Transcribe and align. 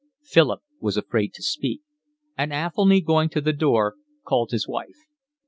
Philip 0.23 0.61
was 0.79 0.97
afraid 0.97 1.31
to 1.35 1.43
speak, 1.43 1.83
and 2.35 2.51
Athelny, 2.51 3.01
going 3.01 3.29
to 3.29 3.39
the 3.39 3.53
door, 3.53 3.97
called 4.25 4.49
his 4.49 4.67
wife. 4.67 4.97